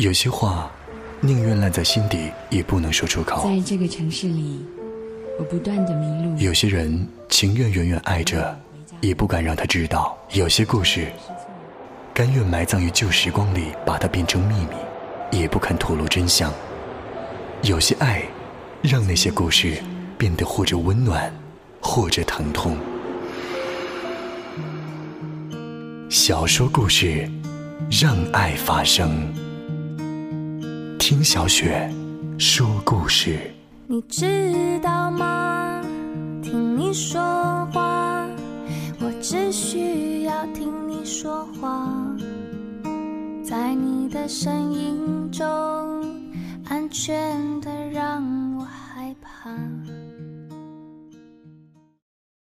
[0.00, 0.70] 有些话，
[1.20, 3.44] 宁愿烂在心底，也不能说出口。
[3.44, 4.64] 在这个城市里，
[5.38, 6.34] 我不断的迷路。
[6.38, 8.58] 有些人情愿远远爱着，
[9.02, 10.16] 也不敢让他知道。
[10.32, 11.08] 有些故事，
[12.14, 16.50] 甘愿埋葬于旧时光里，把它变成秘密，也不肯吐露真相。
[17.60, 18.22] 有些爱，
[18.80, 19.82] 让那些故事
[20.16, 21.30] 变得或者温暖，
[21.78, 22.74] 或者疼痛。
[26.08, 27.30] 小说故事，
[27.90, 29.28] 让爱发生。
[31.10, 31.92] 听小雪
[32.38, 33.36] 说故事。
[33.88, 35.82] 你知道吗？
[36.40, 37.20] 听你说
[37.72, 38.24] 话，
[39.00, 41.90] 我只需要听你说话，
[43.42, 45.44] 在你的声音中，
[46.68, 47.59] 安全。